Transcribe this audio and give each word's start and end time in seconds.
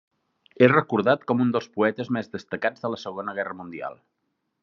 És 0.67 0.71
recordat 0.71 1.25
com 1.31 1.43
un 1.45 1.51
dels 1.55 1.67
poetes 1.75 2.09
més 2.17 2.33
destacats 2.37 2.87
de 2.87 2.93
la 2.95 3.01
Segona 3.05 3.39
Guerra 3.41 3.59
Mundial. 3.63 4.01